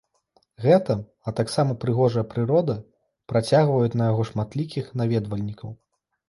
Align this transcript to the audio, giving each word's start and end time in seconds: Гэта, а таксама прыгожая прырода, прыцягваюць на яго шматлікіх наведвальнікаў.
Гэта, 0.63 0.93
а 1.27 1.33
таксама 1.39 1.75
прыгожая 1.83 2.23
прырода, 2.31 2.77
прыцягваюць 3.33 3.97
на 4.01 4.09
яго 4.11 4.27
шматлікіх 4.31 4.91
наведвальнікаў. 5.03 5.69